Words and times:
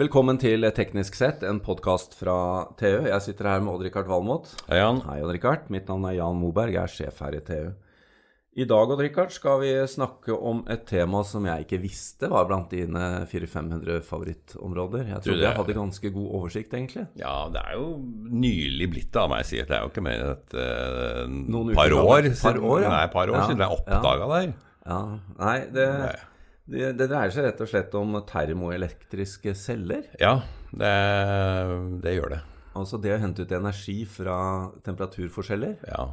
Velkommen 0.00 0.38
til 0.40 0.64
Teknisk 0.72 1.12
sett, 1.18 1.42
en 1.44 1.58
podkast 1.60 2.14
fra 2.16 2.34
TU. 2.80 3.02
Jeg 3.04 3.20
sitter 3.20 3.50
her 3.50 3.58
med 3.60 3.74
Odd-Rikard 3.74 4.06
Valmot. 4.08 4.46
Hei, 4.70 4.78
Jan. 4.78 5.02
Hei, 5.04 5.18
Odd-Rikard. 5.20 5.66
Mitt 5.68 5.90
navn 5.90 6.06
er 6.08 6.14
Jan 6.16 6.38
Moberg, 6.40 6.72
jeg 6.72 6.80
er 6.80 6.94
sjef 6.94 7.18
her 7.20 7.36
i 7.36 7.42
TU. 7.44 7.74
I 8.56 8.64
dag 8.70 8.94
Odd-Rikard, 8.94 9.34
skal 9.34 9.60
vi 9.60 9.74
snakke 9.92 10.32
om 10.32 10.62
et 10.72 10.86
tema 10.88 11.20
som 11.28 11.44
jeg 11.44 11.66
ikke 11.66 11.82
visste 11.82 12.30
var 12.32 12.48
blant 12.48 12.72
dine 12.72 13.26
400-500 13.28 14.00
favorittområder. 14.08 15.04
Jeg 15.10 15.26
trodde 15.26 15.44
jeg 15.44 15.60
hadde 15.60 15.76
ganske 15.82 16.14
god 16.16 16.32
oversikt, 16.40 16.78
egentlig. 16.80 17.04
Ja, 17.20 17.36
det 17.52 17.66
er 17.66 17.76
jo 17.76 17.92
nylig 18.46 18.88
blitt 18.96 19.12
det 19.12 19.20
av 19.20 19.28
meg, 19.34 19.44
sier 19.50 19.68
Det 19.68 19.76
er 19.76 19.84
jo 19.84 19.92
ikke 19.92 20.06
mer 20.08 20.24
enn 20.24 20.32
et 20.32 20.56
uh, 20.56 21.22
Noen 21.28 21.76
par 21.76 21.92
uker 21.92 22.00
år, 22.00 22.24
gammelt. 22.30 22.40
Par 22.48 22.64
år, 22.72 22.82
ja. 22.86 22.96
Nei, 22.96 23.04
par 23.18 23.36
år 23.36 23.42
Ja, 23.42 23.46
siden 23.52 23.68
jeg 23.68 23.76
oppdaga 23.82 24.32
ja. 24.32 24.34
her. 24.40 24.58
Ja, 24.80 25.04
Nei, 25.44 25.56
det, 25.76 25.88
Nei. 26.06 26.18
Det, 26.70 26.92
det 26.98 27.08
dreier 27.10 27.32
seg 27.34 27.44
rett 27.48 27.60
og 27.64 27.68
slett 27.70 27.94
om 27.98 28.16
termoelektriske 28.28 29.54
celler. 29.58 30.06
Ja, 30.22 30.36
det, 30.70 30.94
det 32.04 32.14
gjør 32.16 32.34
det. 32.36 32.40
Altså 32.78 33.00
det 33.02 33.12
å 33.16 33.20
hente 33.22 33.42
ut 33.44 33.52
energi 33.56 33.98
fra 34.06 34.36
temperaturforskjeller. 34.86 35.78
Ja. 35.90 36.04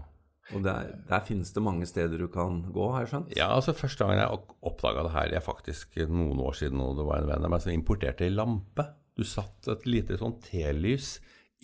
Og 0.56 0.64
der, 0.64 0.94
der 1.10 1.24
finnes 1.28 1.52
det 1.54 1.62
mange 1.64 1.86
steder 1.90 2.22
du 2.24 2.30
kan 2.32 2.62
gå, 2.74 2.86
har 2.94 3.04
jeg 3.04 3.12
skjønt? 3.12 3.34
ja, 3.36 3.50
altså 3.52 3.74
Første 3.76 4.06
gangen 4.06 4.22
jeg 4.22 4.40
oppdaga 4.70 5.04
det 5.04 5.12
her, 5.14 5.34
er 5.36 5.44
faktisk 5.44 5.98
noen 6.08 6.40
år 6.40 6.56
siden, 6.56 6.80
og 6.82 6.96
det 7.00 7.06
var 7.10 7.20
en 7.22 7.28
venn 7.34 7.48
av 7.50 7.52
meg 7.52 7.66
som 7.66 7.74
importerte 7.76 8.24
ei 8.26 8.32
lampe. 8.32 8.86
Du 9.18 9.26
satt 9.28 9.68
et 9.74 9.84
lite 9.90 10.16
sånn 10.22 10.38
telys 10.46 11.18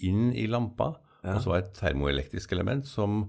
inn 0.04 0.34
i 0.36 0.46
lampa, 0.52 0.91
og 1.24 1.40
så 1.40 1.54
var 1.54 1.62
det 1.62 1.70
et 1.70 1.78
termoelektrisk 1.80 2.52
element 2.52 2.84
som, 2.90 3.22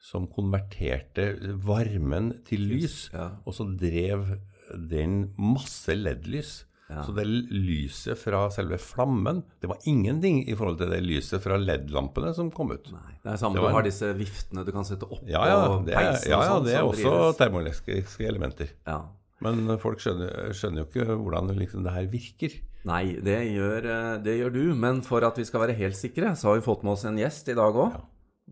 som 0.00 0.24
konverterte 0.32 1.26
varmen 1.60 2.32
til 2.48 2.64
lys, 2.72 3.10
Ja. 3.12 3.34
og 3.44 3.52
så 3.58 3.66
drev 3.68 4.30
den 4.76 5.32
masse 5.38 5.94
LED-lys. 5.96 6.62
Så 6.92 7.14
det 7.16 7.24
lyset 7.24 8.18
fra 8.20 8.42
selve 8.52 8.76
flammen, 8.76 9.38
det 9.62 9.70
var 9.70 9.78
ingenting 9.88 10.42
i 10.44 10.52
forhold 10.58 10.76
til 10.82 10.90
det 10.92 10.98
lyset 11.00 11.40
fra 11.40 11.56
LED-lampene 11.56 12.34
som 12.36 12.50
kom 12.52 12.74
ut. 12.74 12.90
Nei, 12.92 13.14
det 13.22 13.30
er 13.32 13.38
samme, 13.40 13.56
Det 13.56 13.64
Du 13.64 13.76
har 13.78 13.86
disse 13.86 14.10
viftene 14.18 14.64
du 14.66 14.72
kan 14.76 14.84
sette 14.84 15.08
opp 15.08 15.22
Ja, 15.24 15.40
ja, 15.48 15.62
det 15.86 15.94
er, 15.94 16.10
peisen 16.10 16.34
ja, 16.34 16.36
og 16.36 16.44
ja, 16.44 16.50
sånn. 16.50 16.66
det 16.66 16.74
er 16.76 16.84
også 16.90 17.14
drives. 17.14 17.38
termoelektriske 17.40 18.28
elementer. 18.28 18.74
Ja. 18.84 18.98
Men 19.42 19.72
folk 19.80 20.04
skjønner, 20.04 20.52
skjønner 20.54 20.84
jo 20.84 20.88
ikke 20.90 21.16
hvordan 21.16 21.48
liksom 21.56 21.82
det 21.86 21.96
her 21.96 22.12
virker. 22.12 22.60
Nei, 22.86 23.02
det 23.24 23.40
gjør, 23.54 23.88
eh, 23.88 24.12
det 24.22 24.36
gjør 24.42 24.52
du. 24.54 24.62
Men 24.84 25.00
for 25.06 25.24
at 25.26 25.38
vi 25.40 25.48
skal 25.48 25.64
være 25.64 25.78
helt 25.80 25.96
sikre, 25.96 26.36
så 26.36 26.50
har 26.50 26.60
vi 26.60 26.66
fått 26.68 26.84
med 26.84 26.92
oss 26.92 27.06
en 27.08 27.18
gjest 27.18 27.48
i 27.48 27.56
dag 27.56 27.72
òg. 27.74 27.96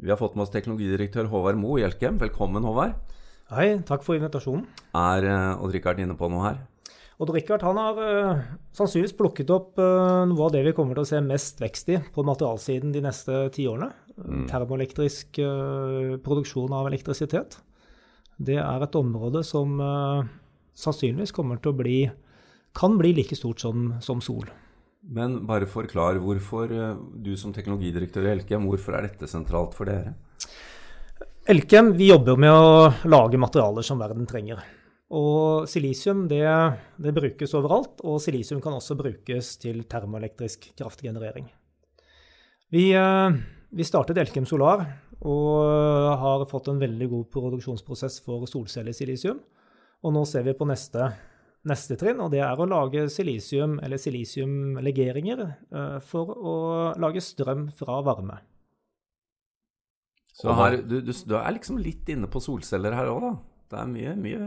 Vi 0.01 0.09
har 0.09 0.17
fått 0.17 0.35
med 0.39 0.47
oss 0.47 0.55
teknologidirektør 0.55 1.29
Håvard 1.29 1.59
Moe 1.61 1.83
Elkem 1.85 2.17
Velkommen, 2.19 2.65
Håvard. 2.65 2.97
Hei, 3.51 3.81
takk 3.83 4.05
for 4.07 4.15
invitasjonen. 4.15 4.63
Er 4.95 5.25
eh, 5.27 5.63
Odd-Rikard 5.65 5.99
inne 5.99 6.15
på 6.15 6.29
noe 6.31 6.45
her? 6.45 6.59
Odd 7.21 7.33
Rikard 7.35 7.65
har 7.67 7.97
eh, 7.99 8.45
sannsynligvis 8.79 9.17
plukket 9.19 9.51
opp 9.51 9.81
eh, 9.83 10.21
noe 10.31 10.45
av 10.47 10.53
det 10.55 10.61
vi 10.69 10.73
kommer 10.77 10.95
til 10.95 11.03
å 11.03 11.09
se 11.11 11.19
mest 11.25 11.59
vekst 11.59 11.91
i 11.91 11.99
på 12.15 12.23
materialsiden 12.29 12.95
de 12.95 13.03
neste 13.03 13.41
ti 13.57 13.67
årene. 13.67 13.91
Termoelektrisk 14.47 15.41
produksjon 16.23 16.77
av 16.77 16.87
elektrisitet. 16.91 17.57
Det 18.39 18.59
er 18.61 18.85
et 18.85 18.99
område 19.01 19.41
som 19.49 19.79
sannsynligvis 20.77 21.33
kommer 21.33 21.59
til 21.59 21.73
å 21.73 21.79
bli 21.79 22.01
kan 22.77 22.99
bli 23.01 23.15
like 23.17 23.35
stort 23.35 23.65
som, 23.65 23.95
som 24.05 24.21
sol. 24.23 24.45
Men 25.03 25.41
bare 25.49 25.67
forklar 25.67 26.21
hvorfor 26.21 26.71
du 27.17 27.33
som 27.41 27.55
teknologidirektør 27.57 28.29
i 28.29 28.35
Elkem, 28.37 28.69
hvorfor 28.69 28.99
er 28.99 29.09
dette 29.09 29.31
sentralt 29.31 29.75
for 29.75 29.89
dere? 29.89 30.15
Elkem 31.49 31.95
vi 31.97 32.11
jobber 32.11 32.37
med 32.37 32.53
å 32.53 33.09
lage 33.09 33.39
materialer 33.41 33.85
som 33.87 33.99
verden 33.99 34.27
trenger. 34.29 34.61
Og 35.17 35.65
silisium 35.69 36.27
det, 36.29 36.45
det 37.01 37.15
brukes 37.17 37.55
overalt, 37.57 38.03
og 38.05 38.21
silisium 38.23 38.61
kan 38.63 38.77
også 38.77 38.95
brukes 38.99 39.55
til 39.63 39.81
termoelektrisk 39.89 40.69
kraftgenerering. 40.79 41.49
Vi, 42.71 42.91
eh, 42.93 43.39
vi 43.73 43.89
startet 43.89 44.21
Elkem 44.21 44.45
Solar 44.47 44.85
og 45.21 46.13
har 46.21 46.45
fått 46.49 46.69
en 46.71 46.79
veldig 46.81 47.09
god 47.09 47.27
produksjonsprosess 47.33 48.21
for 48.25 48.45
solcellesilisium. 48.49 49.41
Og 50.05 50.15
nå 50.15 50.23
ser 50.29 50.45
vi 50.45 50.55
på 50.57 50.69
neste, 50.69 51.09
neste 51.69 51.97
trinn, 52.01 52.21
og 52.21 52.31
det 52.37 52.45
er 52.45 52.61
å 52.61 52.69
lage 52.69 53.09
silisium 53.13 53.81
eller 53.81 54.01
silisiumlegeringer 54.01 55.43
eh, 55.49 55.99
for 56.05 56.37
å 56.37 56.57
lage 57.01 57.25
strøm 57.25 57.71
fra 57.73 57.99
varme. 58.05 58.43
Så 60.41 60.55
her, 60.57 60.79
du, 60.81 60.97
du, 61.05 61.13
du 61.13 61.35
er 61.37 61.53
liksom 61.57 61.79
litt 61.85 62.09
inne 62.09 62.29
på 62.33 62.41
solceller 62.41 62.95
her 62.97 63.11
òg, 63.13 63.21
da. 63.27 63.33
Det 63.71 63.79
er 63.79 63.91
mye, 63.91 64.13
mye, 64.19 64.39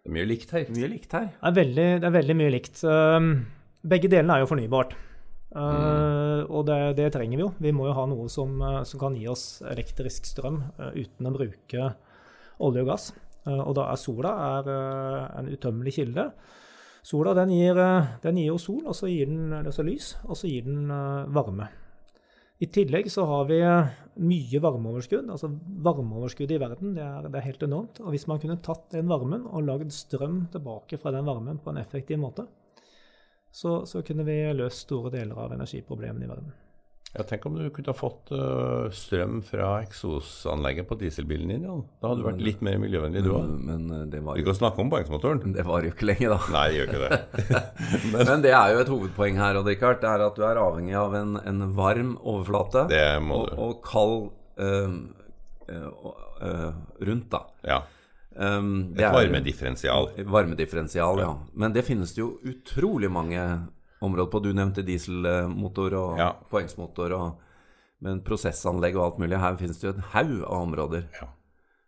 Det 0.00 0.08
er 0.10 0.14
mye 0.16 0.28
likt 0.30 0.54
her. 0.56 0.70
mye 0.74 0.88
likt 0.90 1.12
her. 1.14 1.26
Det 1.34 1.50
er 1.50 1.56
veldig, 1.58 1.88
det 2.00 2.08
er 2.08 2.14
veldig 2.14 2.36
mye 2.40 2.52
likt. 2.54 2.80
Um, 2.88 3.28
begge 3.84 4.08
delene 4.10 4.38
er 4.38 4.44
jo 4.44 4.48
fornybart. 4.50 4.96
Uh, 5.54 6.42
Og 6.50 6.64
det, 6.66 6.78
det 6.98 7.12
trenger 7.14 7.38
vi 7.38 7.44
jo. 7.44 7.52
Vi 7.62 7.70
må 7.76 7.86
jo 7.86 7.94
ha 7.94 8.06
noe 8.10 8.26
som, 8.32 8.56
uh, 8.64 8.80
som 8.88 8.98
kan 9.04 9.14
gi 9.14 9.28
oss 9.30 9.62
elektrisk 9.70 10.26
strøm 10.26 10.58
uh, 10.80 10.90
uten 10.96 11.28
å 11.30 11.34
bruke 11.36 11.92
olje 12.64 12.82
og 12.82 12.90
gass. 12.90 13.06
Uh, 13.46 13.60
og 13.60 13.74
da 13.78 13.86
er 13.92 14.00
sola 14.00 14.32
er, 14.48 14.72
uh, 14.72 15.38
en 15.38 15.52
utømmelig 15.52 15.94
kilde. 16.00 16.26
Sola 17.04 17.36
den 17.36 17.52
gir, 17.54 17.78
uh, 17.78 18.16
den 18.24 18.40
gir 18.40 18.50
jo 18.54 18.58
sol, 18.58 18.82
og 18.88 18.96
så 18.98 19.06
gir 19.12 19.28
den 19.30 19.52
altså 19.60 19.84
lys, 19.86 20.14
og 20.24 20.40
så 20.40 20.50
gir 20.50 20.66
den 20.66 20.88
uh, 20.90 21.28
varme. 21.36 21.68
I 22.64 22.68
tillegg 22.72 23.10
så 23.12 23.26
har 23.28 23.46
vi 23.50 23.58
uh, 23.60 23.92
mye 24.24 24.60
varmeoverskudd. 24.62 25.28
altså 25.30 25.50
Varmeoverskuddet 25.84 26.56
i 26.56 26.62
verden 26.62 26.94
det 26.96 27.04
er, 27.04 27.28
det 27.28 27.40
er 27.40 27.48
helt 27.50 27.64
enormt. 27.66 28.00
og 28.00 28.14
Hvis 28.14 28.28
man 28.30 28.40
kunne 28.40 28.60
tatt 28.64 28.86
den 28.94 29.10
varmen 29.10 29.44
og 29.50 29.66
lagd 29.66 29.92
strøm 29.92 30.46
tilbake 30.54 31.00
fra 31.00 31.12
den 31.14 31.26
varmen 31.28 31.60
på 31.60 31.74
en 31.74 31.82
effektiv 31.82 32.22
måte, 32.22 32.46
så, 33.54 33.82
så 33.86 34.02
kunne 34.06 34.26
vi 34.26 34.38
løst 34.56 34.86
store 34.86 35.12
deler 35.14 35.38
av 35.38 35.52
energiproblemene 35.54 36.26
i 36.26 36.30
verden. 36.30 36.54
Jeg 37.14 37.28
tenker 37.30 37.46
om 37.46 37.54
du 37.54 37.68
kunne 37.70 37.92
ha 37.92 37.94
fått 37.94 38.32
uh, 38.34 38.88
strøm 38.90 39.36
fra 39.46 39.68
eksosanlegget 39.84 40.88
på 40.88 40.96
dieselbilen 40.98 41.52
din. 41.52 41.66
Jan. 41.68 41.84
Da 42.02 42.10
hadde 42.10 42.24
du 42.24 42.26
vært 42.26 42.42
litt 42.42 42.64
mer 42.66 42.80
miljøvennlig, 42.82 43.22
du 43.22 43.30
òg. 43.36 43.52
Men 43.68 43.84
eh, 43.94 44.32
Vi 44.40 44.42
kan 44.46 44.56
snakke 44.58 44.82
om 44.82 44.90
poengsmotoren. 44.90 45.52
det 45.56 45.62
var 45.68 45.86
jo 45.86 45.92
ikke 45.94 46.08
lenge, 46.10 46.32
da. 46.32 46.40
Nei, 46.50 46.64
det 46.72 46.80
gjør 46.80 46.90
ikke 46.90 47.04
det. 47.04 47.60
Men 48.30 48.42
det 48.42 48.54
er 48.58 48.74
jo 48.74 48.80
et 48.82 48.90
hovedpoeng 48.90 49.38
her, 49.38 49.60
Rikard. 49.62 50.00
Det 50.02 50.10
er 50.10 50.24
at 50.26 50.40
du 50.40 50.42
er 50.48 50.58
avhengig 50.58 50.96
av 50.98 51.14
en, 51.20 51.38
en 51.38 51.68
varm 51.78 52.16
overflate 52.18 52.88
og, 53.22 53.46
og 53.62 53.78
kald 53.86 54.18
eh, 54.58 54.98
eh, 55.70 56.70
rundt, 57.06 57.28
da. 57.30 57.44
Ja. 57.62 57.84
Um, 58.34 58.90
Et 58.98 59.06
varmedifferensial. 59.06 60.10
Varmedifferensial, 60.26 61.22
ja. 61.22 61.30
Men 61.54 61.78
det 61.78 61.86
finnes 61.86 62.10
det 62.16 62.24
jo 62.24 62.32
utrolig 62.42 63.06
mange 63.14 63.38
områder 64.04 64.30
på. 64.32 64.42
Du 64.44 64.52
nevnte 64.52 64.84
dieselmotor 64.86 65.96
og 65.98 66.18
Ja. 66.20 66.32
poengsmotor 66.50 67.12
og 67.18 67.40
men 68.04 68.20
prosessanlegg 68.20 68.96
og 68.98 69.04
alt 69.04 69.18
mulig. 69.22 69.38
Her 69.40 69.56
finnes 69.56 69.78
det 69.80 69.86
jo 69.88 69.94
en 69.94 70.08
haug 70.12 70.42
av 70.44 70.58
områder. 70.68 71.06
ja. 71.20 71.28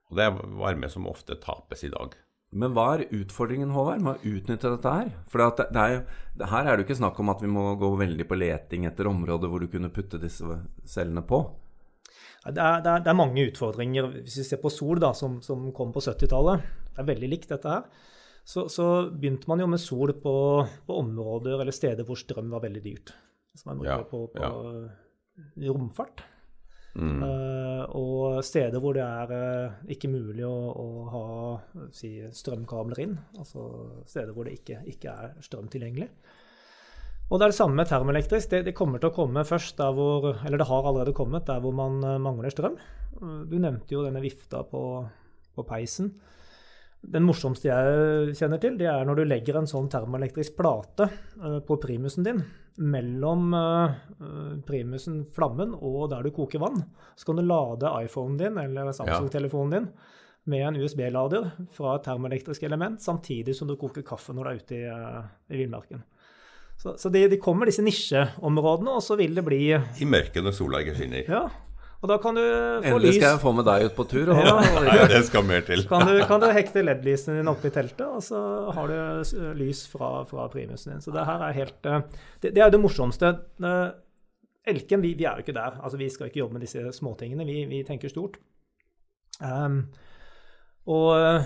Og 0.09 0.16
det 0.16 0.25
er 0.25 0.37
varme 0.56 0.88
som 0.88 1.06
ofte 1.10 1.34
tapes 1.43 1.82
i 1.84 1.91
dag. 1.91 2.15
Men 2.53 2.72
hva 2.72 2.94
er 2.94 3.09
utfordringen, 3.10 3.72
Håvard, 3.75 4.00
med 4.00 4.15
å 4.15 4.31
utnytte 4.38 4.71
dette 4.71 4.93
her? 4.94 5.10
For 5.28 5.43
det, 5.43 5.66
det 5.75 5.82
er 5.82 5.94
jo, 5.97 6.00
det, 6.38 6.49
her 6.53 6.62
er 6.65 6.76
det 6.76 6.84
jo 6.84 6.87
ikke 6.87 6.99
snakk 7.03 7.19
om 7.21 7.32
at 7.32 7.43
vi 7.43 7.50
må 7.50 7.65
gå 7.76 7.91
veldig 7.99 8.26
på 8.31 8.38
leting 8.38 8.87
etter 8.87 9.10
områder 9.10 9.50
hvor 9.50 9.60
du 9.60 9.66
kunne 9.66 9.91
putte 9.93 10.21
disse 10.22 10.47
cellene 10.87 11.25
på. 11.26 11.43
Det 12.47 12.62
er, 12.62 12.81
det, 12.81 12.91
er, 12.93 13.00
det 13.03 13.10
er 13.10 13.19
mange 13.19 13.49
utfordringer. 13.50 14.06
Hvis 14.22 14.38
vi 14.38 14.44
ser 14.47 14.62
på 14.62 14.71
sol, 14.71 15.00
da, 15.03 15.10
som, 15.12 15.41
som 15.43 15.72
kom 15.75 15.91
på 15.93 16.00
70-tallet, 16.06 16.62
det 16.94 17.03
er 17.03 17.10
veldig 17.10 17.32
likt 17.34 17.50
dette 17.50 17.69
her. 17.69 17.82
Så, 18.46 18.68
så 18.70 18.86
begynte 19.10 19.48
man 19.50 19.58
jo 19.58 19.66
med 19.66 19.82
sol 19.82 20.12
på, 20.22 20.36
på 20.86 20.98
områder 21.02 21.58
eller 21.58 21.74
steder 21.74 22.06
hvor 22.06 22.18
strøm 22.20 22.52
var 22.54 22.62
veldig 22.62 22.82
dyrt. 22.84 23.10
Så 23.56 23.66
man 23.66 23.82
Ja, 23.82 23.96
brukte 23.96 24.10
på, 24.12 24.20
på 24.36 24.42
ja. 24.46 25.72
romfart. 25.72 26.22
Mm. 26.96 27.18
Uh, 27.20 27.82
og 27.98 28.38
steder 28.46 28.80
hvor 28.80 28.94
det 28.96 29.02
er 29.04 29.32
uh, 29.34 29.90
ikke 29.92 30.08
mulig 30.08 30.46
å, 30.48 30.54
å 30.72 30.86
ha 31.12 31.24
si, 31.92 32.14
strømkabler 32.32 33.02
inn. 33.02 33.16
Altså 33.37 33.66
steder 34.08 34.32
hvor 34.32 34.49
det 34.49 34.56
ikke, 34.60 34.81
ikke 34.94 35.12
er 35.12 35.34
strøm 35.44 35.66
tilgjengelig. 35.72 36.08
Og 37.26 37.40
det 37.40 37.49
er 37.49 37.52
det 37.52 37.58
samme 37.58 37.81
med 37.81 37.90
termoelektrisk. 37.90 38.52
Det, 38.52 38.62
det 38.69 38.76
kommer 38.78 39.02
til 39.02 39.10
å 39.10 39.16
komme 39.16 39.42
først 39.44 39.76
der 39.81 39.92
hvor 39.96 40.31
Eller 40.37 40.62
det 40.62 40.69
har 40.69 40.87
allerede 40.87 41.16
kommet 41.16 41.49
der 41.49 41.58
hvor 41.64 41.75
man 41.75 41.99
eh, 42.06 42.20
mangler 42.22 42.54
strøm. 42.54 42.76
Du 43.50 43.56
nevnte 43.58 43.96
jo 43.96 44.04
denne 44.04 44.22
vifta 44.22 44.60
på, 44.70 44.82
på 45.56 45.64
peisen. 45.66 46.12
Den 47.06 47.26
morsomste 47.26 47.69
jeg 47.69 48.37
kjenner 48.38 48.60
til, 48.62 48.78
det 48.81 48.88
er 48.90 49.04
når 49.06 49.20
du 49.20 49.26
legger 49.28 49.60
en 49.60 49.69
sånn 49.70 49.90
termoelektrisk 49.93 50.56
plate 50.58 51.06
eh, 51.06 51.58
på 51.66 51.76
primusen 51.82 52.26
din 52.26 52.40
mellom 52.76 53.54
eh, 53.56 53.94
primusen, 54.66 55.22
flammen, 55.34 55.72
og 55.76 56.10
der 56.12 56.26
du 56.26 56.32
koker 56.34 56.60
vann. 56.60 56.82
Så 57.16 57.28
kan 57.28 57.40
du 57.40 57.44
lade 57.46 57.93
iPhonen 58.04 58.37
din 58.40 58.58
eller 58.60 58.93
Samsung-telefonen 58.93 59.76
din 59.76 59.88
med 60.46 60.66
en 60.69 60.76
USB-lader 60.78 61.48
fra 61.75 61.96
et 61.96 62.04
termoelektrisk 62.06 62.66
element, 62.69 63.00
samtidig 63.02 63.56
som 63.56 63.66
du 63.66 63.75
koker 63.81 64.04
kaffe 64.06 64.34
når 64.34 64.44
du 64.44 64.50
er 64.50 64.60
ute 64.60 64.76
i, 64.76 64.82
eh, 64.90 65.22
i 65.54 65.62
villmarken. 65.62 66.04
Så, 66.76 66.92
så 67.00 67.08
det, 67.08 67.28
de, 67.32 67.38
kommer 67.40 67.66
disse 67.66 67.84
nisjeområdene, 67.84 68.99
og 68.99 69.02
så 69.02 69.16
vil 69.16 69.34
det 69.34 69.46
bli 69.46 69.62
I 69.72 70.08
mørket 70.08 70.44
når 70.44 70.54
sola 70.54 70.82
ikke 70.84 70.99
skinner. 70.99 71.31
Ja. 71.31 71.46
Og 72.02 72.10
da 72.10 72.16
kan 72.20 72.37
du 72.37 72.43
få 72.43 72.90
Endelig 72.90 73.08
lys 73.08 73.19
skal 73.19 73.31
jeg 73.32 73.40
få 73.43 73.52
med 73.56 73.66
deg 73.66 73.87
ut 73.88 73.94
på 73.96 74.04
tur. 74.10 74.32
Og, 74.34 74.40
Ja. 74.44 74.56
Nei, 74.87 74.96
det 75.10 75.22
skal 75.28 75.46
mer 75.48 75.62
til. 75.66 75.84
kan 75.88 76.04
du, 76.08 76.14
kan 76.28 76.43
du 76.43 76.48
hekte 76.52 76.82
LED-lysene 76.84 77.38
dine 77.38 77.52
oppi 77.54 77.72
teltet, 77.75 78.04
og 78.06 78.25
så 78.25 78.40
har 78.76 78.93
du 78.93 79.52
lys 79.58 79.87
fra, 79.90 80.10
fra 80.28 80.48
primusen 80.52 80.93
din. 80.93 81.04
Så 81.04 81.14
det 81.14 81.25
her 81.28 81.46
er 81.48 81.56
helt 81.56 81.78
Det, 81.82 82.50
det 82.50 82.58
er 82.58 82.66
jo 82.66 82.75
det 82.76 82.82
morsomste. 82.82 83.32
Elken, 84.66 85.02
vi, 85.02 85.14
vi 85.14 85.25
er 85.25 85.38
jo 85.38 85.46
ikke 85.46 85.56
der. 85.56 85.78
Altså, 85.81 85.98
vi 86.00 86.10
skal 86.12 86.28
ikke 86.28 86.43
jobbe 86.43 86.58
med 86.58 86.66
disse 86.66 86.84
småtingene. 86.98 87.46
Vi, 87.48 87.62
vi 87.70 87.84
tenker 87.87 88.12
stort. 88.12 88.37
Um, 89.40 89.87
og 90.88 91.42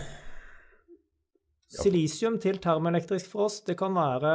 silisium 1.71 2.39
til 2.43 2.59
termoelektrisk 2.63 3.31
for 3.31 3.47
oss, 3.47 3.61
det 3.67 3.79
kan 3.79 3.95
være 3.95 4.35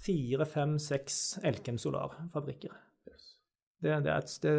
fire, 0.00 0.46
fem, 0.48 0.78
seks 0.80 1.38
Elkem 1.44 1.78
Solar-fabrikker. 1.80 2.72
Det, 3.80 3.94
det 4.04 4.12
et, 4.12 4.32
det, 4.44 4.54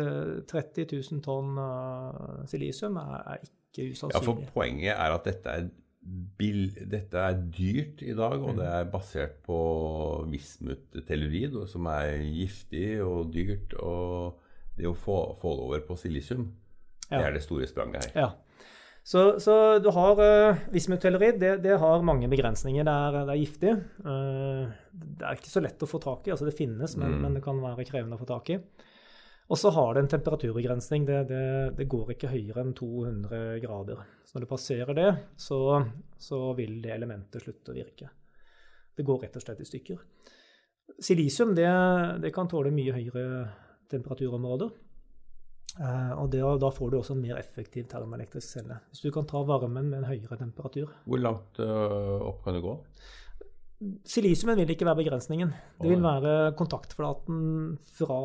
30 0.50 0.88
000 1.12 1.22
tonn 1.26 1.58
uh, 1.62 2.42
silisium 2.50 2.98
er, 2.98 3.20
er 3.36 3.44
ikke 3.46 3.86
Ja, 4.12 4.20
for 4.20 4.42
poenget 4.56 4.96
er 4.96 5.14
at 5.16 5.28
dette 5.30 5.52
er, 5.62 5.68
bill, 6.38 6.72
dette 6.92 7.22
er 7.22 7.38
dyrt 7.54 8.02
i 8.02 8.16
dag, 8.18 8.42
og 8.42 8.58
det 8.58 8.66
er 8.68 8.90
basert 8.92 9.38
på 9.46 9.60
vismut-tellurid, 10.32 11.56
som 11.72 11.86
er 11.92 12.22
giftig 12.26 13.02
og 13.06 13.30
dyrt. 13.34 13.76
Og 13.80 14.40
det 14.78 14.88
å 14.90 14.96
få, 14.98 15.18
få 15.42 15.54
det 15.58 15.66
over 15.68 15.84
på 15.88 15.98
silisium, 16.00 16.50
det 17.12 17.20
er 17.22 17.36
det 17.36 17.44
store 17.44 17.68
spranget 17.70 18.08
her. 18.10 18.26
Ja. 18.26 18.30
Så, 19.04 19.40
så 19.42 19.80
du 19.82 19.90
har 19.96 20.20
uh, 20.22 20.60
vismutellerid, 20.72 21.40
det, 21.42 21.56
det 21.64 21.80
har 21.82 22.04
mange 22.06 22.28
begrensninger. 22.30 22.86
Det 22.86 22.94
er, 22.94 23.16
det 23.26 23.34
er 23.34 23.42
giftig. 23.42 23.72
Uh, 24.06 24.70
det 24.94 25.26
er 25.26 25.40
ikke 25.40 25.50
så 25.54 25.64
lett 25.64 25.82
å 25.82 25.90
få 25.90 26.00
tak 26.04 26.28
i. 26.30 26.34
Altså 26.36 26.46
det 26.48 26.58
finnes, 26.58 26.94
men, 27.00 27.16
Mm. 27.18 27.22
men 27.26 27.38
det 27.40 27.44
kan 27.46 27.62
være 27.64 27.88
krevende 27.90 28.20
å 28.20 28.22
få 28.22 28.30
tak 28.30 28.52
i. 28.54 28.60
Og 29.52 29.60
så 29.60 29.72
har 29.76 29.94
det 29.94 30.06
en 30.06 30.12
temperaturbegrensning. 30.14 31.06
Det, 31.06 31.24
det, 31.28 31.46
det 31.76 31.90
går 31.92 32.14
ikke 32.14 32.32
høyere 32.32 32.64
enn 32.64 32.76
200 32.78 33.42
grader. 33.64 34.06
Så 34.24 34.38
når 34.38 34.46
du 34.46 34.52
passerer 34.54 34.96
det, 34.96 35.10
så, 35.36 35.60
så 36.16 36.40
vil 36.56 36.78
det 36.84 36.94
elementet 36.96 37.44
slutte 37.44 37.74
å 37.74 37.76
virke. 37.76 38.08
Det 38.96 39.04
går 39.08 39.26
rett 39.26 39.36
og 39.36 39.44
slett 39.44 39.60
i 39.60 39.68
stykker. 39.68 40.00
Silisium 41.02 41.52
det, 41.58 41.68
det 42.24 42.32
kan 42.36 42.48
tåle 42.52 42.72
mye 42.72 42.96
høyere 42.96 43.26
temperaturområder. 43.92 44.72
Eh, 45.80 46.12
og 46.20 46.32
det, 46.32 46.42
da 46.64 46.70
får 46.72 46.92
du 46.92 46.98
også 47.00 47.16
en 47.16 47.24
mer 47.24 47.40
effektiv 47.40 47.88
termoelektrisk 47.92 48.58
celle. 48.58 48.80
Hvis 48.92 49.04
du 49.04 49.12
kan 49.12 49.28
ta 49.28 49.44
varmen 49.48 49.92
med 49.92 50.02
en 50.02 50.10
høyere 50.14 50.40
temperatur. 50.40 50.96
Hvor 51.04 51.22
langt 51.22 51.60
øh, 51.64 52.18
opp 52.28 52.44
kan 52.46 52.56
det 52.56 52.64
gå? 52.64 52.78
Silisiumen 54.06 54.60
vil 54.62 54.70
ikke 54.76 54.86
være 54.86 55.00
begrensningen. 55.02 55.52
Det 55.82 55.90
vil 55.90 56.04
være 56.04 56.52
kontaktflaten 56.60 57.78
fra 57.98 58.20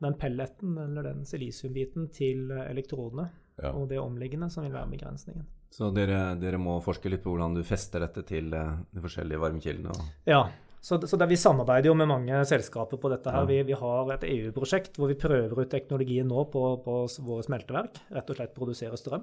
den 0.00 0.14
pelleten 0.20 0.78
eller 0.86 1.02
den 1.10 1.24
silisiumbiten 1.28 2.08
til 2.14 2.50
elektrodene 2.64 3.28
Ja. 3.62 3.70
og 3.76 3.88
det 3.90 3.98
omliggende 4.00 4.48
som 4.50 4.64
vil 4.64 4.72
være 4.72 4.88
begrensningen. 4.90 5.44
Så 5.72 5.90
dere, 5.94 6.34
dere 6.40 6.58
må 6.60 6.78
forske 6.84 7.08
litt 7.12 7.22
på 7.24 7.30
hvordan 7.34 7.54
du 7.54 7.62
fester 7.64 8.00
dette 8.00 8.22
til 8.28 8.52
eh, 8.56 8.72
de 8.92 9.00
forskjellige 9.04 9.40
varmekildene. 9.40 10.08
Ja, 10.28 10.46
så, 10.80 10.98
så 11.06 11.16
der, 11.20 11.28
Vi 11.30 11.36
samarbeider 11.36 11.86
jo 11.92 11.94
med 11.94 12.08
mange 12.08 12.40
selskaper 12.48 12.96
på 12.98 13.08
dette. 13.12 13.30
her. 13.30 13.44
Ja. 13.44 13.48
Vi, 13.52 13.62
vi 13.70 13.76
har 13.78 14.10
et 14.16 14.24
EU-prosjekt 14.24 14.96
hvor 14.98 15.08
vi 15.12 15.14
prøver 15.20 15.60
ut 15.62 15.70
teknologien 15.70 16.26
nå 16.28 16.44
på, 16.50 16.64
på 16.84 16.96
våre 17.28 17.44
smelteverk. 17.46 18.00
Rett 18.10 18.32
og 18.32 18.36
slett 18.40 18.54
produsere 18.56 18.96
strøm. 18.98 19.22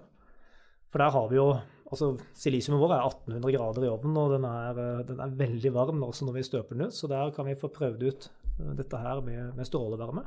For 0.90 1.02
der 1.02 1.14
har 1.14 1.28
vi 1.30 1.38
jo 1.38 1.50
altså 1.90 2.14
Silisiumet 2.38 2.82
vår 2.82 2.96
er 2.96 3.06
1800 3.08 3.56
grader 3.56 3.86
i 3.86 3.92
ovnen, 3.92 4.18
og 4.22 4.34
den 4.36 4.48
er, 4.50 4.82
eh, 4.82 5.06
den 5.08 5.22
er 5.24 5.38
veldig 5.42 5.74
varm 5.76 6.04
også 6.06 6.28
når 6.28 6.38
vi 6.38 6.48
støper 6.48 6.78
den 6.78 6.90
ut. 6.90 6.96
Så 6.96 7.10
der 7.10 7.32
kan 7.36 7.48
vi 7.50 7.58
få 7.60 7.72
prøvd 7.74 8.06
ut 8.06 8.30
eh, 8.30 8.74
dette 8.78 9.02
her 9.02 9.22
med, 9.26 9.54
med 9.58 9.68
strålevarme. 9.68 10.26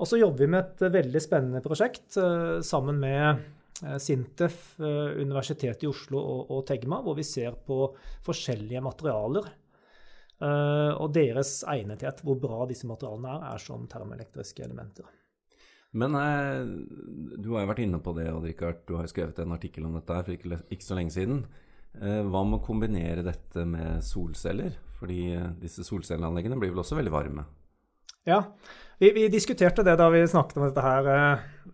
Og 0.00 0.08
så 0.08 0.16
jobber 0.20 0.44
vi 0.44 0.50
med 0.54 0.60
et 0.64 0.84
eh, 0.86 0.94
veldig 0.98 1.22
spennende 1.22 1.64
prosjekt 1.64 2.18
sammen 2.66 3.00
med 3.02 3.48
Sintef, 3.80 4.74
Universitetet 4.76 5.86
i 5.86 5.88
Oslo 5.88 6.18
og, 6.20 6.50
og 6.52 6.66
Tegma, 6.68 6.98
hvor 7.00 7.14
vi 7.16 7.24
ser 7.24 7.54
på 7.64 7.86
forskjellige 8.26 8.82
materialer 8.84 9.46
og 10.40 11.06
deres 11.12 11.54
egnethet, 11.68 12.20
hvor 12.24 12.36
bra 12.40 12.66
disse 12.68 12.88
materialene 12.88 13.32
er, 13.38 13.46
er 13.54 13.64
som 13.64 13.86
termoelektriske 13.88 14.64
elementer. 14.64 15.08
Men 15.90 16.14
eh, 16.14 16.60
du 17.40 17.50
har 17.54 17.64
jo 17.64 17.70
vært 17.72 17.82
inne 17.82 17.98
på 18.02 18.14
det, 18.14 18.28
Odd 18.30 18.46
Rikard. 18.46 18.84
Du 18.86 18.94
har 18.96 19.06
jo 19.06 19.12
skrevet 19.12 19.40
en 19.42 19.56
artikkel 19.56 19.88
om 19.88 19.96
dette 19.98 20.14
her 20.14 20.26
for 20.26 20.36
ikke, 20.36 20.60
ikke 20.70 20.86
så 20.86 20.98
lenge 20.98 21.14
siden. 21.16 21.40
Eh, 21.98 22.20
hva 22.22 22.44
med 22.46 22.60
å 22.60 22.66
kombinere 22.66 23.26
dette 23.26 23.64
med 23.66 24.04
solceller? 24.06 24.76
Fordi 25.00 25.22
eh, 25.34 25.48
disse 25.62 25.82
solcelleanleggene 25.86 26.60
blir 26.60 26.70
vel 26.70 26.84
også 26.84 26.98
veldig 27.00 27.14
varme? 27.14 27.46
Ja, 28.28 28.44
vi, 29.00 29.10
vi 29.16 29.26
diskuterte 29.32 29.82
det 29.86 29.96
da 29.98 30.06
vi 30.12 30.22
snakket 30.28 30.60
om 30.60 30.68
dette 30.68 30.84
her 30.84 31.10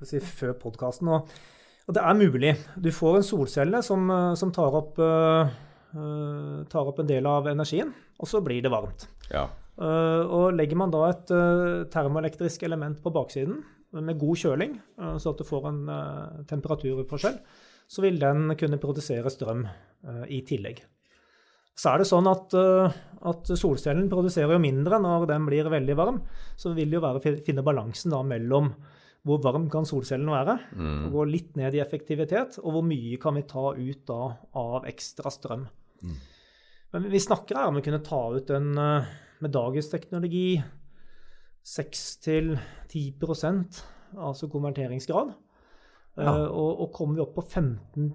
si, 0.07 0.23
før 0.23 0.57
podkasten. 0.63 1.13
Og, 1.13 1.37
og 1.85 1.99
det 1.99 2.07
er 2.07 2.19
mulig. 2.19 2.57
Du 2.81 2.89
får 2.95 3.21
en 3.21 3.29
solcelle 3.35 3.85
som, 3.85 4.09
som 4.39 4.55
tar, 4.55 4.81
opp, 4.81 4.97
eh, 5.03 5.55
eh, 5.93 6.59
tar 6.73 6.89
opp 6.89 7.05
en 7.05 7.13
del 7.13 7.29
av 7.29 7.53
energien, 7.53 7.93
og 8.17 8.33
så 8.33 8.41
blir 8.41 8.65
det 8.65 8.73
varmt. 8.73 9.11
Ja. 9.29 9.49
Uh, 9.77 10.23
og 10.33 10.55
legger 10.57 10.79
man 10.81 10.89
da 10.89 11.03
et 11.11 11.31
uh, 11.37 11.83
termoelektrisk 11.93 12.63
element 12.65 13.03
på 13.05 13.11
baksiden 13.13 13.59
med 13.93 14.19
god 14.19 14.37
kjøling, 14.37 14.81
eh, 14.99 15.17
så 15.23 15.31
at 15.33 15.39
du 15.39 15.45
får 15.45 15.69
en 15.71 15.89
eh, 15.89 16.43
temperaturforskjell, 16.51 17.39
så 17.89 18.03
vil 18.03 18.19
den 18.19 18.51
kunne 18.59 18.81
produsere 18.83 19.31
strøm 19.31 19.65
eh, 19.67 20.25
i 20.35 20.43
tillegg. 20.43 20.83
Så 21.77 21.93
er 21.93 22.01
det 22.01 22.09
sånn 22.09 22.27
at, 22.31 22.55
eh, 22.57 22.93
at 23.29 23.51
solcellen 23.61 24.09
produserer 24.09 24.57
jo 24.57 24.59
mindre 24.63 24.99
når 25.03 25.27
den 25.29 25.45
blir 25.47 25.69
veldig 25.69 25.97
varm. 25.97 26.23
Så 26.57 26.73
vil 26.75 26.89
det 26.91 26.97
jo 26.97 27.05
være 27.05 27.21
å 27.21 27.45
finne 27.45 27.65
balansen 27.67 28.11
da 28.15 28.23
mellom 28.25 28.73
hvor 29.27 29.41
varm 29.43 29.67
kan 29.69 29.85
solcellen 29.85 30.31
være, 30.31 30.55
Mm. 30.77 31.11
gå 31.11 31.25
litt 31.27 31.57
ned 31.57 31.75
i 31.75 31.81
effektivitet, 31.83 32.61
og 32.63 32.73
hvor 32.77 32.85
mye 32.87 33.19
kan 33.19 33.35
vi 33.35 33.43
ta 33.43 33.73
ut 33.75 34.07
da 34.07 34.37
av 34.55 34.85
ekstra 34.87 35.33
strøm. 35.35 35.67
Men 36.93 37.11
vi 37.11 37.19
snakker 37.19 37.57
her 37.59 37.67
om 37.73 37.77
å 37.81 37.83
kunne 37.83 38.05
ta 38.07 38.21
ut 38.37 38.51
en, 38.51 38.79
eh, 38.79 39.05
med 39.41 39.51
dagens 39.53 39.91
teknologi 39.91 40.63
6-10 41.67 43.17
altså 44.17 44.49
konverteringsgrad. 44.49 45.33
Ja. 46.17 46.31
Eh, 46.31 46.47
og, 46.47 46.81
og 46.81 46.93
kommer 46.97 47.19
vi 47.19 47.25
opp 47.27 47.35
på 47.37 47.45
15 47.45 48.13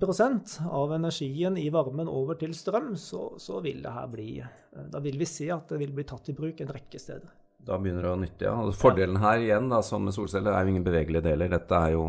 av 0.71 0.93
energien 0.95 1.57
i 1.59 1.67
varmen 1.69 2.09
over 2.09 2.39
til 2.39 2.55
strøm, 2.57 2.95
så, 2.97 3.33
så 3.37 3.59
vil 3.61 3.83
det 3.83 3.93
her 3.93 4.07
bli 4.09 4.29
eh, 4.41 4.87
Da 4.89 4.99
vil 5.03 5.19
vi 5.21 5.27
se 5.29 5.51
at 5.53 5.69
det 5.69 5.77
vil 5.83 5.93
bli 5.93 6.07
tatt 6.09 6.31
i 6.31 6.37
bruk 6.37 6.63
en 6.63 6.73
rekke 6.73 6.99
steder. 7.01 7.29
Da 7.61 7.77
begynner 7.77 8.07
det 8.07 8.13
å 8.15 8.17
nytte, 8.17 8.47
ja. 8.47 8.55
Og 8.57 8.73
fordelen 8.73 9.19
her 9.21 9.43
igjen, 9.43 9.67
da, 9.69 9.83
som 9.85 10.07
med 10.07 10.15
solceller, 10.15 10.55
er 10.55 10.65
jo 10.65 10.73
ingen 10.73 10.87
bevegelige 10.87 11.27
deler. 11.27 11.51
Dette 11.51 11.77
er 11.77 11.93
jo 11.93 12.07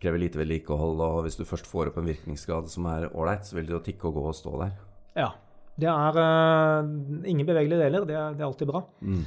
krever 0.00 0.22
lite 0.22 0.40
vedlikehold, 0.40 1.02
og 1.04 1.18
hvis 1.26 1.36
du 1.38 1.44
først 1.46 1.68
får 1.68 1.90
opp 1.90 1.98
en 2.00 2.08
virkningsgrad 2.08 2.70
som 2.72 2.88
er 2.90 3.10
ålreit, 3.10 3.44
så 3.46 3.58
vil 3.58 3.68
det 3.68 3.76
jo 3.76 3.82
tikke 3.84 4.08
og 4.08 4.16
gå 4.16 4.24
og 4.30 4.38
stå 4.38 4.54
der. 4.62 4.72
Ja. 5.18 5.28
Det 5.78 5.86
er 5.86 6.16
uh, 6.18 6.88
ingen 7.28 7.46
bevegelige 7.46 7.84
deler. 7.84 8.06
Det 8.08 8.16
det 8.16 8.42
er 8.42 8.48
alltid 8.48 8.66
bra. 8.72 8.80
Mm. 9.04 9.20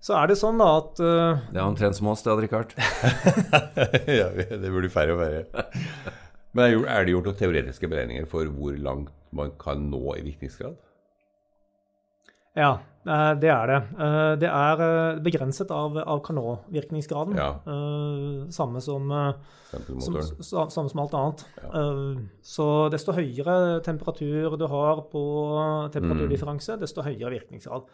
Så 0.00 0.14
er 0.16 0.30
det 0.30 0.38
sånn 0.40 0.56
da 0.60 0.66
at 0.78 1.00
uh, 1.04 1.40
Det 1.52 1.60
er 1.60 1.66
omtrent 1.66 1.96
som 1.98 2.08
oss, 2.08 2.22
det, 2.24 2.32
Odd 2.32 2.40
Rikard. 2.46 2.70
ja, 4.20 4.30
det 4.32 4.70
burde 4.72 4.88
færre 4.92 5.12
og 5.12 5.20
færre. 5.20 5.64
Men 6.56 6.80
er 6.88 7.04
det 7.04 7.12
gjort 7.12 7.28
noen 7.28 7.36
teoretiske 7.38 7.88
beregninger 7.92 8.24
for 8.30 8.48
hvor 8.56 8.78
langt 8.80 9.12
man 9.36 9.52
kan 9.60 9.84
nå 9.92 10.00
i 10.16 10.22
virkningsgrad? 10.26 10.78
Ja, 12.58 12.70
eh, 13.06 13.32
det 13.38 13.50
er 13.54 13.70
det. 13.70 13.76
Eh, 14.02 14.32
Det 14.42 14.48
er 14.50 14.80
begrenset 15.22 15.70
av, 15.70 15.94
av 16.02 16.18
Carnot-virkningsgraden. 16.26 17.36
Ja. 17.38 17.50
Eh, 17.62 18.48
Samme 18.50 18.80
som, 18.82 19.06
som, 19.70 20.16
samme 20.74 20.90
som 20.90 21.02
alt 21.04 21.14
annet. 21.14 21.44
Ja. 21.62 21.70
Eh, 21.84 22.24
Så 22.42 22.66
desto 22.90 23.14
høyere 23.14 23.78
temperatur 23.86 24.56
du 24.58 24.66
har 24.66 25.04
på 25.12 25.22
temperaturdifferanse, 25.94 26.74
Mm. 26.74 26.80
desto 26.82 27.04
høyere 27.06 27.36
virkningsgrad. 27.36 27.86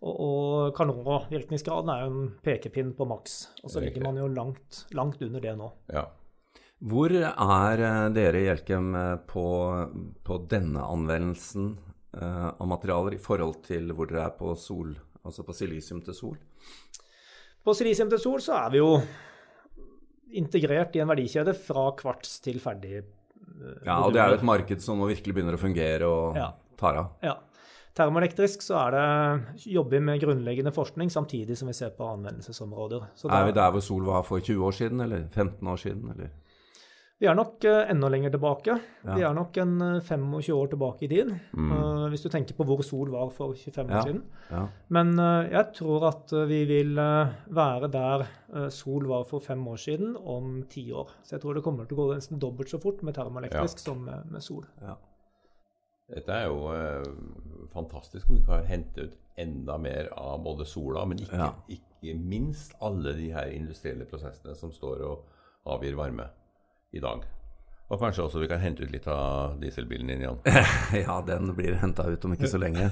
Og, 0.00 0.14
og 0.24 0.70
Carnot-virkningsgraden 0.78 1.90
er 1.92 2.06
jo 2.06 2.10
en 2.14 2.30
pekepinn 2.44 2.94
på 2.96 3.04
maks, 3.08 3.34
og 3.60 3.72
så 3.72 3.82
ligger 3.84 4.06
man 4.06 4.16
jo 4.16 4.30
langt, 4.32 4.84
langt 4.96 5.20
under 5.26 5.44
det 5.44 5.52
nå. 5.60 5.68
Ja. 5.92 6.06
Hvor 6.80 7.12
er 7.12 7.82
eh, 7.84 8.06
dere 8.16 8.40
i 8.40 8.48
Elkem 8.48 8.94
eh, 8.96 9.16
på, 9.28 9.44
på 10.24 10.38
denne 10.48 10.86
anvendelsen 10.88 11.74
eh, 12.16 12.46
av 12.54 12.70
materialer 12.70 13.18
i 13.18 13.20
forhold 13.20 13.58
til 13.66 13.92
hvor 13.92 14.08
dere 14.08 14.30
er 14.30 14.38
på 14.38 14.54
sol, 14.56 14.94
altså 15.20 15.44
på 15.44 15.52
silisium 15.58 16.00
til 16.06 16.16
sol? 16.16 16.38
På 17.60 17.76
silisium 17.76 18.08
til 18.08 18.22
sol 18.22 18.40
så 18.40 18.56
er 18.62 18.72
vi 18.72 18.80
jo 18.80 18.94
integrert 20.40 20.96
i 20.96 21.02
en 21.04 21.10
verdikjede 21.10 21.52
fra 21.58 21.90
kvarts 21.98 22.38
til 22.40 22.56
ferdig. 22.62 23.02
Ja, 23.84 23.98
og 24.00 24.14
det 24.14 24.22
er 24.22 24.32
jo 24.32 24.38
et 24.40 24.46
marked 24.46 24.80
som 24.80 25.00
nå 25.02 25.10
virkelig 25.10 25.36
begynner 25.36 25.58
å 25.58 25.60
fungere 25.60 26.08
og 26.08 26.38
Ja. 26.38 26.52
tar 26.80 26.96
av. 26.96 27.08
Ja. 27.20 27.36
Termoelektrisk 27.96 28.62
så 28.62 28.76
er 28.84 28.94
det 28.94 29.70
jobber 29.72 30.02
med 30.04 30.20
grunnleggende 30.22 30.72
forskning 30.74 31.10
samtidig 31.10 31.56
som 31.58 31.70
vi 31.70 31.74
ser 31.74 31.90
på 31.96 32.06
anvendelsesområder. 32.06 33.10
Så 33.18 33.28
Er 33.28 33.48
vi 33.48 33.56
der 33.56 33.72
hvor 33.74 33.82
sol 33.82 34.06
var 34.06 34.22
for 34.22 34.38
20 34.38 34.66
år 34.66 34.76
siden, 34.76 35.00
eller 35.00 35.26
15 35.32 35.66
år 35.68 35.76
siden, 35.76 36.10
eller? 36.14 36.30
Vi 37.20 37.28
er 37.28 37.36
nok 37.36 37.60
uh, 37.68 37.82
enda 37.92 38.08
lenger 38.08 38.32
tilbake. 38.32 38.74
Ja. 39.04 39.14
Vi 39.18 39.24
er 39.28 39.34
nok 39.36 39.58
en 39.60 39.74
uh, 39.82 39.98
25 40.00 40.54
år 40.56 40.70
tilbake 40.72 41.04
i 41.04 41.08
tid. 41.10 41.34
Mm. 41.52 41.72
Uh, 41.74 42.06
hvis 42.08 42.24
du 42.24 42.30
tenker 42.32 42.56
på 42.56 42.64
hvor 42.64 42.80
sol 42.86 43.10
var 43.12 43.28
for 43.34 43.52
25 43.52 43.90
år 43.90 43.92
ja. 43.98 44.04
siden. 44.06 44.22
Ja. 44.48 44.62
Men 44.88 45.12
jeg 45.50 45.66
tror 45.76 46.06
at 46.08 46.32
vi 46.48 46.62
vil 46.66 46.96
være 46.96 47.90
der 47.92 48.24
sol 48.72 49.04
var 49.10 49.28
for 49.28 49.44
fem 49.44 49.60
år 49.68 49.76
siden 49.76 50.16
om 50.16 50.62
ti 50.70 50.88
år. 50.92 51.12
Så 51.22 51.36
jeg 51.36 51.44
tror 51.44 51.58
det 51.58 51.66
kommer 51.66 51.84
til 51.84 51.98
å 51.98 52.06
gå 52.06 52.14
nesten 52.14 52.40
dobbelt 52.40 52.72
så 52.72 52.80
fort 52.80 53.04
med 53.04 53.18
termoelektrisk 53.18 53.84
som 53.84 54.00
med, 54.08 54.32
med 54.32 54.42
sol. 54.42 54.64
Dette 56.10 56.34
er 56.34 56.48
jo 56.50 56.70
fantastisk 57.70 58.30
om 58.30 58.38
vi 58.38 58.44
kan 58.46 58.66
hente 58.66 59.06
ut 59.06 59.18
enda 59.40 59.76
mer 59.78 60.10
av 60.18 60.42
både 60.44 60.66
sola, 60.66 61.04
men 61.06 61.20
ikke, 61.22 61.50
ikke 61.76 62.14
minst 62.18 62.74
alle 62.82 63.14
de 63.16 63.30
her 63.32 63.52
industrielle 63.54 64.08
prosessene 64.10 64.56
som 64.58 64.72
står 64.74 65.04
og 65.06 65.70
avgir 65.70 65.94
varme 65.98 66.26
i 66.92 67.02
dag. 67.02 67.22
Og 67.90 67.98
kanskje 67.98 68.22
også 68.22 68.42
vi 68.42 68.48
kan 68.50 68.62
hente 68.62 68.86
ut 68.86 68.92
litt 68.94 69.06
av 69.10 69.56
dieselbilen 69.58 70.12
din, 70.12 70.22
Jan? 70.22 70.38
ja, 71.04 71.18
den 71.26 71.50
blir 71.58 71.78
henta 71.80 72.06
ut 72.06 72.24
om 72.26 72.36
ikke 72.36 72.50
så 72.50 72.60
lenge. 72.62 72.86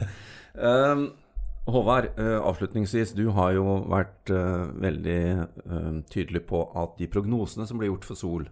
um, 0.59 1.11
Håvard, 1.69 2.09
uh, 2.17 2.39
avslutningsvis. 2.49 3.13
Du 3.13 3.29
har 3.37 3.53
jo 3.55 3.77
vært 3.93 4.33
uh, 4.33 4.71
veldig 4.81 5.21
uh, 5.69 5.99
tydelig 6.11 6.47
på 6.49 6.65
at 6.81 6.97
de 6.99 7.11
prognosene 7.13 7.69
som 7.69 7.79
ble 7.79 7.91
gjort 7.91 8.09
for 8.09 8.19
Sol, 8.19 8.49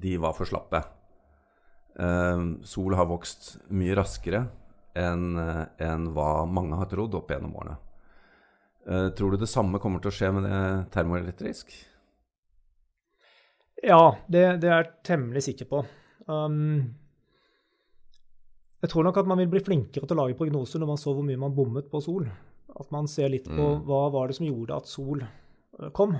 de 0.00 0.14
var 0.22 0.36
for 0.38 0.48
slappe. 0.48 0.80
Ehm, 2.00 2.62
sol 2.64 2.94
har 2.96 3.10
vokst 3.10 3.56
mye 3.74 3.96
raskere 3.98 4.46
enn 4.96 5.38
en 5.40 6.08
hva 6.12 6.44
mange 6.44 6.76
har 6.76 6.88
trodd 6.90 7.14
opp 7.16 7.30
gjennom 7.32 7.54
årene. 7.56 7.78
tror 9.16 9.30
du 9.32 9.36
det 9.40 9.48
samme 9.48 9.78
kommer 9.80 10.02
til 10.02 10.10
å 10.10 10.16
skje 10.16 10.28
med 10.36 10.44
det 10.44 10.58
termoelektrisk? 10.92 11.72
Ja, 13.82 14.16
det, 14.30 14.42
det, 14.62 14.68
er 14.70 14.84
jeg 14.84 14.90
temmelig 15.06 15.42
sikker 15.48 15.66
på. 15.66 15.80
Um, 16.30 16.94
jeg 18.82 18.90
tror 18.92 19.06
nok 19.06 19.18
at 19.18 19.30
man 19.30 19.40
vil 19.42 19.50
bli 19.50 19.62
flinkere 19.62 20.06
til 20.06 20.14
å 20.14 20.22
lage 20.22 20.38
prognoser 20.38 20.82
når 20.82 20.92
man 20.92 21.00
så 21.02 21.14
hvor 21.14 21.26
mye 21.26 21.40
man 21.40 21.54
bommet 21.56 21.88
på 21.90 22.00
sol. 22.02 22.28
At 22.78 22.92
man 22.94 23.10
ser 23.10 23.32
litt 23.32 23.48
på 23.50 23.58
mm. 23.58 23.82
hva 23.88 24.04
var 24.14 24.30
det 24.30 24.38
som 24.38 24.46
gjorde 24.46 24.78
at 24.78 24.90
sol 24.90 25.24
eh, 25.24 25.90
kom. 25.94 26.14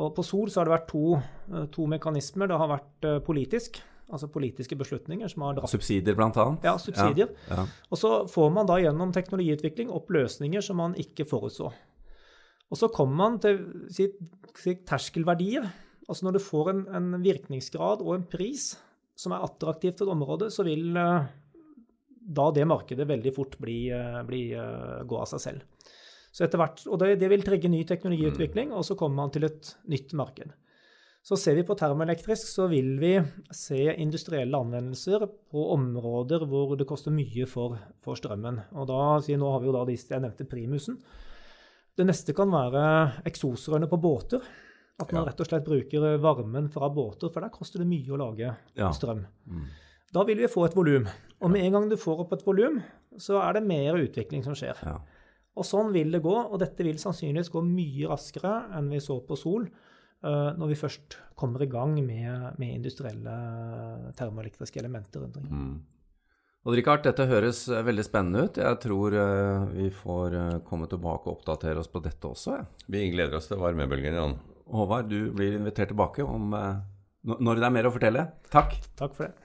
Og 0.00 0.08
på 0.16 0.24
sol 0.26 0.48
så 0.50 0.60
har 0.60 0.68
det 0.68 0.74
vært 0.74 0.88
to, 0.90 1.18
eh, 1.52 1.66
to 1.74 1.84
mekanismer. 1.90 2.48
Det 2.48 2.60
har 2.62 2.72
vært 2.72 3.08
politisk, 3.28 3.82
altså 4.12 4.28
politiske 4.32 4.76
beslutninger 4.78 5.30
som 5.32 5.46
har 5.46 5.56
dratt 5.56 5.72
Subsidier, 5.72 6.16
blant 6.18 6.36
annet? 6.40 6.66
Ja, 6.66 6.76
subsidier. 6.80 7.32
Ja, 7.48 7.62
ja. 7.62 7.66
Og 7.90 8.00
så 8.00 8.12
får 8.30 8.52
man 8.54 8.68
da 8.68 8.78
gjennom 8.82 9.14
teknologiutvikling 9.14 9.92
opp 9.94 10.12
løsninger 10.14 10.64
som 10.64 10.80
man 10.82 10.96
ikke 11.00 11.26
forutså. 11.28 11.72
Og 12.72 12.80
så 12.80 12.90
kommer 12.92 13.16
man 13.20 13.40
til 13.42 13.60
sitt, 13.92 14.18
sitt 14.58 14.84
terskelverdier 14.88 15.68
Altså 16.08 16.26
når 16.26 16.36
du 16.36 16.44
får 16.44 16.70
en, 16.72 16.82
en, 16.96 17.06
virkningsgrad 17.24 18.02
og 18.04 18.12
en 18.18 18.26
pris 18.28 18.74
som 19.16 19.32
er 19.32 19.44
attraktivt 19.46 19.96
til 20.00 20.08
et 20.08 20.12
område, 20.12 20.50
så 20.52 20.66
vil 20.66 20.90
uh, 20.98 21.24
da 22.38 22.48
det 22.52 22.66
markedet 22.68 23.06
veldig 23.08 23.32
fort 23.32 23.56
bli, 23.62 23.78
uh, 23.94 24.20
bli 24.26 24.48
uh, 24.52 25.00
gå 25.08 25.20
av 25.20 25.30
seg 25.30 25.44
selv. 25.44 25.94
Så 26.34 26.44
etter 26.44 26.60
hvert, 26.60 26.82
og 26.90 26.98
det, 27.00 27.14
det 27.22 27.30
vil 27.30 27.46
trigge 27.46 27.70
ny 27.70 27.84
teknologiutvikling, 27.88 28.74
og 28.74 28.84
så 28.84 28.98
kommer 28.98 29.22
man 29.22 29.32
til 29.32 29.46
et 29.46 29.70
nytt 29.88 30.12
marked. 30.18 30.50
Så 31.24 31.38
ser 31.40 31.54
vi 31.56 31.62
på 31.64 31.72
termoelektrisk, 31.80 32.48
så 32.52 32.66
vil 32.68 32.98
vi 33.00 33.14
se 33.56 33.78
industrielle 33.96 34.58
anvendelser 34.60 35.22
på 35.24 35.62
områder 35.72 36.42
hvor 36.50 36.74
det 36.76 36.84
koster 36.88 37.14
mye 37.16 37.46
for, 37.48 37.78
for 38.04 38.18
strømmen. 38.20 38.58
Og 38.76 38.90
da, 38.90 38.98
Nå 39.24 39.52
har 39.54 39.62
vi 39.62 39.70
jo 39.70 39.72
da 39.72 39.86
de 39.88 39.96
jeg 39.96 40.20
nevnte 40.20 40.44
primusen. 40.44 40.98
Det 41.96 42.04
neste 42.04 42.34
kan 42.36 42.52
være 42.52 42.82
eksosrørene 43.30 43.88
på 43.88 44.00
båter. 44.02 44.44
At 45.00 45.14
man 45.14 45.22
ja. 45.22 45.30
rett 45.30 45.40
og 45.40 45.48
slett 45.48 45.64
bruker 45.64 46.04
varmen 46.22 46.68
fra 46.70 46.90
båter, 46.92 47.32
for 47.32 47.40
der 47.40 47.54
koster 47.54 47.80
det 47.80 47.88
mye 47.88 48.12
å 48.12 48.20
lage 48.20 48.52
ja. 48.76 48.92
strøm. 48.92 49.24
Mm. 49.48 49.64
Da 50.14 50.26
vil 50.28 50.44
vi 50.44 50.52
få 50.52 50.68
et 50.68 50.76
volum. 50.76 51.08
Og 51.40 51.50
med 51.50 51.64
en 51.64 51.78
gang 51.78 51.88
du 51.88 51.96
får 51.98 52.20
opp 52.26 52.36
et 52.36 52.44
volum, 52.44 52.76
så 53.16 53.40
er 53.40 53.56
det 53.56 53.64
mer 53.64 53.96
utvikling 53.96 54.44
som 54.44 54.54
skjer. 54.58 54.76
Ja. 54.84 54.98
Og 55.56 55.64
sånn 55.64 55.88
vil 55.96 56.12
det 56.12 56.20
gå, 56.22 56.36
og 56.36 56.60
dette 56.60 56.84
vil 56.84 57.00
sannsynligvis 57.00 57.50
gå 57.54 57.64
mye 57.64 58.12
raskere 58.12 58.54
enn 58.76 58.92
vi 58.92 59.00
så 59.02 59.18
på 59.24 59.40
Sol 59.40 59.64
når 60.22 60.70
vi 60.70 60.76
først 60.78 61.18
kommer 61.36 61.60
i 61.60 61.68
gang 61.68 61.98
med, 62.00 62.54
med 62.56 62.76
industrielle 62.78 63.34
termoelektriske 64.16 64.80
elementer 64.80 65.20
rundt 65.20 65.36
omkring. 65.36 65.64
Mm. 65.66 65.74
Og 66.64 66.78
Richard, 66.78 67.02
dette 67.04 67.26
høres 67.28 67.66
eh, 67.68 67.84
veldig 67.84 68.04
spennende 68.06 68.46
ut. 68.46 68.58
Jeg 68.60 68.80
tror 68.80 69.14
uh, 69.20 69.66
vi 69.74 69.90
får 69.92 70.36
uh, 70.38 70.60
komme 70.64 70.88
tilbake 70.88 71.28
og 71.28 71.36
oppdatere 71.36 71.82
oss 71.82 71.90
på 71.92 72.00
dette 72.04 72.30
også. 72.30 72.56
Ja. 72.56 72.64
Vi 72.88 73.02
gleder 73.12 73.36
oss 73.36 73.50
til 73.50 73.60
varmebølgen, 73.60 74.16
Jan. 74.16 74.38
Håvard, 74.72 75.10
du 75.12 75.28
blir 75.36 75.58
invitert 75.58 75.92
tilbake 75.92 76.24
om, 76.24 76.54
når 77.20 77.58
det 77.60 77.66
er 77.66 77.74
mer 77.74 77.88
å 77.90 77.92
fortelle. 77.92 78.22
Takk. 78.48 78.78
Takk 78.96 79.12
for 79.12 79.28
det. 79.28 79.43